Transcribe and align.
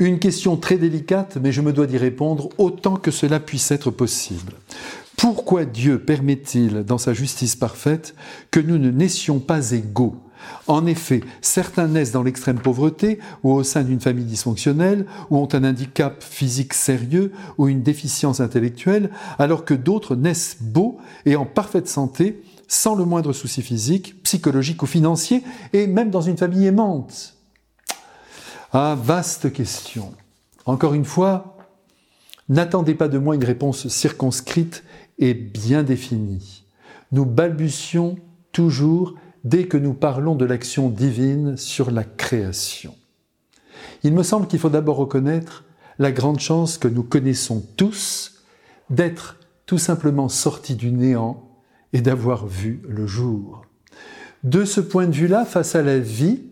Une 0.00 0.18
question 0.18 0.56
très 0.56 0.78
délicate, 0.78 1.36
mais 1.42 1.52
je 1.52 1.60
me 1.60 1.74
dois 1.74 1.86
d'y 1.86 1.98
répondre 1.98 2.48
autant 2.56 2.96
que 2.96 3.10
cela 3.10 3.38
puisse 3.38 3.70
être 3.70 3.90
possible. 3.90 4.54
Pourquoi 5.18 5.66
Dieu 5.66 5.98
permet-il, 5.98 6.84
dans 6.84 6.96
sa 6.96 7.12
justice 7.12 7.54
parfaite, 7.54 8.14
que 8.50 8.60
nous 8.60 8.78
ne 8.78 8.90
naissions 8.90 9.40
pas 9.40 9.72
égaux? 9.72 10.16
En 10.66 10.86
effet, 10.86 11.20
certains 11.42 11.86
naissent 11.86 12.12
dans 12.12 12.22
l'extrême 12.22 12.58
pauvreté 12.58 13.18
ou 13.42 13.52
au 13.52 13.62
sein 13.62 13.82
d'une 13.82 14.00
famille 14.00 14.24
dysfonctionnelle 14.24 15.04
ou 15.28 15.36
ont 15.36 15.48
un 15.52 15.64
handicap 15.64 16.22
physique 16.22 16.72
sérieux 16.72 17.32
ou 17.58 17.68
une 17.68 17.82
déficience 17.82 18.40
intellectuelle, 18.40 19.10
alors 19.38 19.66
que 19.66 19.74
d'autres 19.74 20.16
naissent 20.16 20.56
beaux 20.62 20.96
et 21.26 21.36
en 21.36 21.44
parfaite 21.44 21.88
santé, 21.88 22.40
sans 22.68 22.94
le 22.94 23.04
moindre 23.04 23.34
souci 23.34 23.60
physique, 23.60 24.14
psychologique 24.22 24.82
ou 24.82 24.86
financier, 24.86 25.44
et 25.74 25.86
même 25.86 26.08
dans 26.08 26.22
une 26.22 26.38
famille 26.38 26.64
aimante. 26.64 27.34
Ah, 28.72 28.96
vaste 28.96 29.52
question. 29.52 30.14
Encore 30.64 30.94
une 30.94 31.04
fois, 31.04 31.56
n'attendez 32.48 32.94
pas 32.94 33.08
de 33.08 33.18
moi 33.18 33.34
une 33.34 33.42
réponse 33.42 33.88
circonscrite 33.88 34.84
et 35.18 35.34
bien 35.34 35.82
définie. 35.82 36.64
Nous 37.10 37.24
balbutions 37.24 38.16
toujours 38.52 39.14
dès 39.42 39.66
que 39.66 39.76
nous 39.76 39.92
parlons 39.92 40.36
de 40.36 40.44
l'action 40.44 40.88
divine 40.88 41.56
sur 41.56 41.90
la 41.90 42.04
création. 42.04 42.94
Il 44.04 44.14
me 44.14 44.22
semble 44.22 44.46
qu'il 44.46 44.60
faut 44.60 44.70
d'abord 44.70 44.98
reconnaître 44.98 45.64
la 45.98 46.12
grande 46.12 46.38
chance 46.38 46.78
que 46.78 46.86
nous 46.86 47.02
connaissons 47.02 47.66
tous 47.76 48.44
d'être 48.88 49.36
tout 49.66 49.78
simplement 49.78 50.28
sortis 50.28 50.76
du 50.76 50.92
néant 50.92 51.44
et 51.92 52.02
d'avoir 52.02 52.46
vu 52.46 52.82
le 52.88 53.08
jour. 53.08 53.62
De 54.44 54.64
ce 54.64 54.80
point 54.80 55.06
de 55.06 55.12
vue-là, 55.12 55.44
face 55.44 55.74
à 55.74 55.82
la 55.82 55.98
vie, 55.98 56.44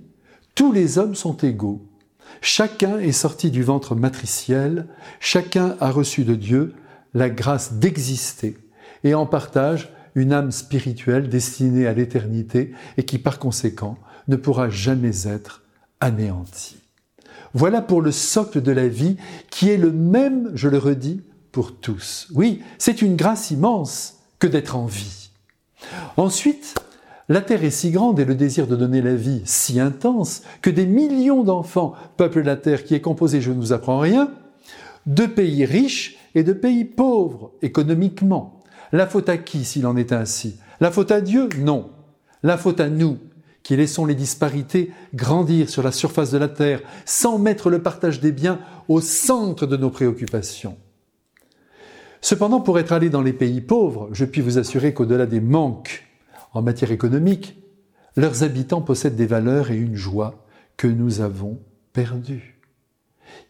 tous 0.57 0.73
les 0.73 0.98
hommes 0.98 1.15
sont 1.15 1.37
égaux. 1.37 1.88
Chacun 2.41 2.98
est 2.98 3.12
sorti 3.12 3.51
du 3.51 3.62
ventre 3.62 3.95
matriciel, 3.95 4.87
chacun 5.20 5.77
a 5.80 5.91
reçu 5.91 6.24
de 6.24 6.34
Dieu 6.34 6.74
la 7.15 7.30
grâce 7.30 7.74
d'exister 7.74 8.59
et 9.04 9.15
en 9.15 9.26
partage 9.26 9.93
une 10.15 10.32
âme 10.32 10.51
spirituelle 10.51 11.29
destinée 11.29 11.87
à 11.87 11.93
l'éternité 11.93 12.73
et 12.96 13.04
qui 13.04 13.18
par 13.18 13.38
conséquent 13.38 13.98
ne 14.26 14.37
pourra 14.37 14.68
jamais 14.68 15.26
être 15.26 15.63
anéantie. 16.01 16.79
Voilà 17.54 17.80
pour 17.80 18.02
le 18.02 18.13
socle 18.13 18.60
de 18.60 18.73
la 18.73 18.88
vie 18.88 19.16
qui 19.51 19.70
est 19.70 19.76
le 19.76 19.93
même, 19.93 20.51
je 20.54 20.68
le 20.68 20.79
redis, 20.79 21.23
pour 21.52 21.76
tous. 21.76 22.29
Oui, 22.35 22.63
c'est 22.79 23.02
une 23.02 23.16
grâce 23.16 23.51
immense 23.51 24.18
que 24.38 24.46
d'être 24.46 24.76
en 24.76 24.87
vie. 24.87 25.30
Ensuite, 26.16 26.74
la 27.29 27.40
terre 27.40 27.65
est 27.65 27.71
si 27.71 27.90
grande 27.90 28.18
et 28.21 28.24
le 28.24 28.34
désir 28.34 28.66
de 28.66 28.76
donner 28.76 29.02
la 29.02 29.15
vie 29.15 29.43
si 29.45 29.80
intense 29.80 30.43
que 30.62 30.71
des 30.71 30.87
millions 30.87 31.45
d'enfants 31.45 31.95
peuplent 32.16 32.43
la 32.43 32.57
terre 32.57 32.85
qui 32.85 32.95
est 32.95 33.01
composée, 33.01 33.40
je 33.40 33.52
ne 33.52 33.60
vous 33.60 33.73
apprends 33.73 33.98
rien, 33.98 34.30
de 35.07 35.26
pays 35.26 35.65
riches 35.65 36.16
et 36.35 36.43
de 36.43 36.52
pays 36.52 36.85
pauvres 36.85 37.52
économiquement. 37.62 38.60
La 38.93 39.07
faute 39.07 39.29
à 39.29 39.37
qui 39.37 39.65
s'il 39.65 39.87
en 39.87 39.96
est 39.96 40.12
ainsi? 40.12 40.57
La 40.80 40.90
faute 40.90 41.10
à 41.10 41.20
Dieu? 41.20 41.48
Non. 41.59 41.90
La 42.43 42.57
faute 42.57 42.80
à 42.80 42.88
nous 42.88 43.18
qui 43.63 43.76
laissons 43.76 44.07
les 44.07 44.15
disparités 44.15 44.92
grandir 45.15 45.68
sur 45.68 45.82
la 45.82 45.92
surface 45.92 46.30
de 46.30 46.38
la 46.38 46.48
terre 46.48 46.80
sans 47.04 47.38
mettre 47.38 47.68
le 47.68 47.82
partage 47.82 48.20
des 48.20 48.32
biens 48.32 48.60
au 48.88 49.02
centre 49.02 49.66
de 49.66 49.76
nos 49.76 49.90
préoccupations. 49.90 50.76
Cependant, 52.23 52.60
pour 52.60 52.79
être 52.79 52.92
allé 52.92 53.10
dans 53.10 53.20
les 53.20 53.35
pays 53.35 53.60
pauvres, 53.60 54.09
je 54.13 54.24
puis 54.24 54.40
vous 54.40 54.57
assurer 54.59 54.95
qu'au-delà 54.95 55.26
des 55.26 55.40
manques 55.40 56.07
en 56.52 56.63
matière 56.63 56.91
économique, 56.91 57.57
leurs 58.16 58.43
habitants 58.43 58.82
possèdent 58.82 59.16
des 59.16 59.27
valeurs 59.27 59.71
et 59.71 59.77
une 59.77 59.95
joie 59.95 60.46
que 60.77 60.87
nous 60.87 61.21
avons 61.21 61.59
perdues. 61.93 62.59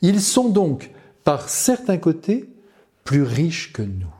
Ils 0.02 0.20
sont 0.20 0.48
donc, 0.48 0.90
par 1.24 1.48
certains 1.48 1.98
côtés, 1.98 2.52
plus 3.04 3.22
riches 3.22 3.72
que 3.72 3.82
nous. 3.82 4.12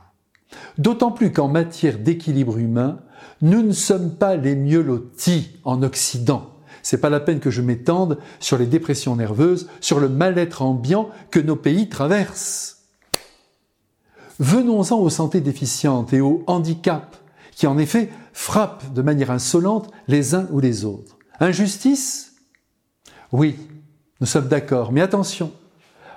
D'autant 0.77 1.11
plus 1.11 1.31
qu'en 1.31 1.47
matière 1.47 1.99
d'équilibre 1.99 2.57
humain, 2.57 2.99
nous 3.41 3.61
ne 3.61 3.71
sommes 3.71 4.15
pas 4.15 4.35
les 4.35 4.55
mieux 4.55 4.81
lotis 4.81 5.59
en 5.63 5.83
Occident. 5.83 6.49
C'est 6.81 7.01
pas 7.01 7.09
la 7.09 7.19
peine 7.19 7.39
que 7.39 7.51
je 7.51 7.61
m'étende 7.61 8.17
sur 8.39 8.57
les 8.57 8.65
dépressions 8.65 9.15
nerveuses, 9.15 9.69
sur 9.81 9.99
le 9.99 10.09
mal-être 10.09 10.61
ambiant 10.61 11.09
que 11.29 11.39
nos 11.39 11.55
pays 11.55 11.89
traversent. 11.89 12.83
Venons-en 14.39 14.97
aux 14.97 15.09
santé 15.09 15.41
déficientes 15.41 16.13
et 16.13 16.21
aux 16.21 16.43
handicaps 16.47 17.18
qui 17.59 17.67
en 17.67 17.77
effet 17.77 18.09
frappent 18.31 18.93
de 18.93 19.01
manière 19.01 19.31
insolente 19.31 19.91
les 20.07 20.33
uns 20.33 20.47
ou 20.49 20.61
les 20.61 20.85
autres. 20.85 21.17
Injustice? 21.41 22.37
Oui, 23.33 23.57
nous 24.21 24.27
sommes 24.27 24.47
d'accord, 24.47 24.93
mais 24.93 25.01
attention, 25.01 25.51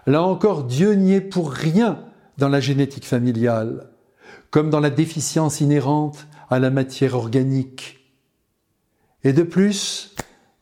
là 0.06 0.22
encore, 0.22 0.62
Dieu 0.62 0.92
n'y 0.92 1.14
est 1.14 1.20
pour 1.20 1.50
rien 1.50 1.98
dans 2.38 2.48
la 2.48 2.60
génétique 2.60 3.04
familiale, 3.04 3.90
comme 4.52 4.70
dans 4.70 4.78
la 4.78 4.88
déficience 4.88 5.60
inhérente 5.60 6.28
à 6.48 6.60
la 6.60 6.70
matière 6.70 7.16
organique. 7.16 8.08
Et 9.24 9.32
de 9.32 9.42
plus, 9.42 10.14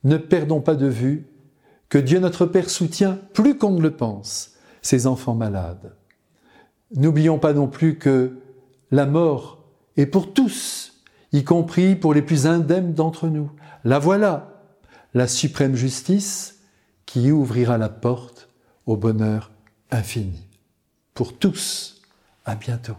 ne 0.03 0.17
perdons 0.17 0.62
pas 0.62 0.77
de 0.77 0.87
vue 0.87 1.27
que 1.91 1.99
Dieu 1.99 2.21
notre 2.21 2.47
Père 2.47 2.71
soutient 2.71 3.19
plus 3.35 3.59
qu'on 3.59 3.73
ne 3.73 3.83
le 3.83 3.91
pense 3.91 4.53
ses 4.81 5.07
enfants 5.07 5.35
malades. 5.35 5.95
N'oublions 6.97 7.39
pas 7.39 7.53
non 7.53 7.69
plus 7.69 7.99
que 7.99 8.39
la 8.91 9.05
mort 9.05 9.59
et 10.00 10.06
pour 10.06 10.33
tous, 10.33 10.94
y 11.31 11.44
compris 11.44 11.94
pour 11.94 12.15
les 12.15 12.22
plus 12.22 12.47
indemnes 12.47 12.94
d'entre 12.94 13.28
nous. 13.28 13.50
La 13.84 13.99
voilà, 13.99 14.65
la 15.12 15.28
suprême 15.28 15.77
justice 15.77 16.61
qui 17.05 17.31
ouvrira 17.31 17.77
la 17.77 17.91
porte 17.91 18.49
au 18.87 18.97
bonheur 18.97 19.50
infini. 19.91 20.49
Pour 21.12 21.38
tous, 21.38 22.00
à 22.47 22.55
bientôt. 22.55 22.97